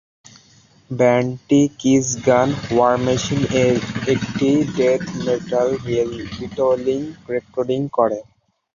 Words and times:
ব্যান্ডটি 0.91 1.61
Kiss 1.79 2.07
গান 2.27 2.49
"war 2.67 2.95
machine" 3.05 3.41
এর 3.63 3.75
একটি 4.07 4.47
ডেথ 4.77 5.03
মেটাল 5.25 5.69
রিটোলিং 6.35 6.99
রেকর্ড 7.29 7.69
করে। 7.97 8.19